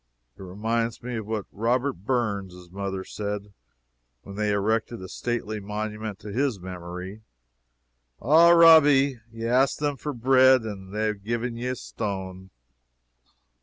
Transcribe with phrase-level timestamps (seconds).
[0.35, 3.53] It reminds me of what Robert Burns' mother said
[4.23, 7.21] when they erected a stately monument to his memory:
[8.19, 12.49] "Ah, Robbie, ye asked them for bread and they hae gi'en ye a stane."